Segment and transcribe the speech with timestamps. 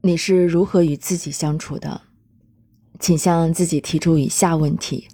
[0.00, 2.02] 你是如何与自己相处的？
[3.00, 5.08] 请向自己提出以下问题：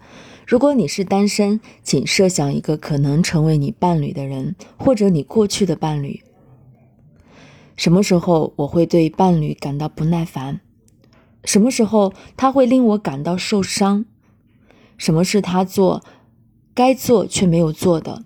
[0.46, 6.22] 如果你是单身，请设想一个可能成为你伴侣的人，或者你过去的伴侣。
[7.76, 10.60] 什么时候我会对伴侣感到不耐烦？
[11.44, 14.04] 什么时候他会令我感到受伤？
[14.98, 16.04] 什么是他做
[16.74, 18.24] 该做却没有做的？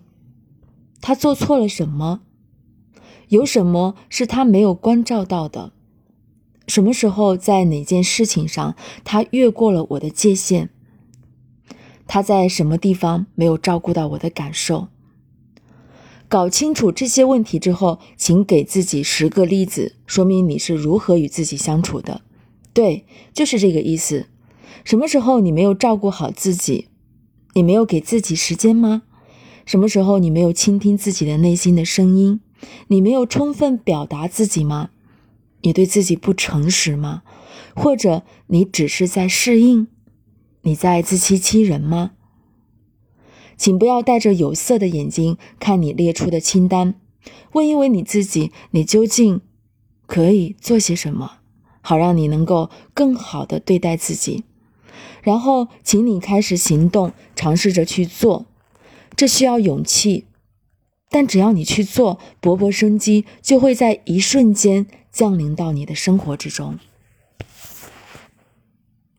[1.00, 2.22] 他做错了什么？
[3.29, 5.72] 有什么是他没有关照到的？
[6.69, 10.68] 什么时候在哪件事情上他越过了我的界限？
[12.07, 14.89] 他在什么地方没有照顾到我的感受？
[16.29, 22.21] 搞清楚这些问题之后，请给自己十个例子，说明你是如何与自己相处的。
[22.75, 24.27] 对，就是这个意思。
[24.85, 26.89] 什么时候你没有照顾好自己？
[27.55, 29.03] 你没有给自己时间吗？
[29.64, 32.41] 什么时候你没有倾听自己的内心的声音？
[32.89, 34.91] 你没有充分表达自己吗？
[35.62, 37.22] 你对自己不诚实吗？
[37.75, 39.88] 或者你只是在适应？
[40.62, 42.12] 你在自欺欺人吗？
[43.56, 46.94] 请不要带着有色的眼睛看你列出的清单，
[47.52, 49.41] 问一问你自己：你究竟
[50.06, 51.38] 可以做些什么，
[51.80, 54.44] 好让你能够更好的对待自己。
[55.22, 58.46] 然后，请你开始行动，尝试着去做。
[59.16, 60.27] 这需要勇气，
[61.11, 66.78] 但只要你去做，勃勃生机就会在一瞬间降临到你的生活之中。